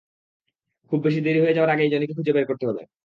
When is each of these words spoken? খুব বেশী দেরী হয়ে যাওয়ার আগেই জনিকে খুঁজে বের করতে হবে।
খুব 0.91 0.99
বেশী 1.05 1.19
দেরী 1.21 1.39
হয়ে 1.41 1.55
যাওয়ার 1.55 1.73
আগেই 1.73 1.91
জনিকে 1.93 2.13
খুঁজে 2.17 2.35
বের 2.35 2.45
করতে 2.49 2.65
হবে। 2.69 2.81